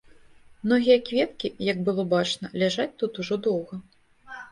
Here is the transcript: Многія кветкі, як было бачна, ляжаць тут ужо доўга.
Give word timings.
Многія 0.67 0.95
кветкі, 1.09 1.51
як 1.71 1.83
было 1.89 2.05
бачна, 2.13 2.51
ляжаць 2.63 2.87
тут 3.03 3.21
ужо 3.25 3.39
доўга. 3.49 3.75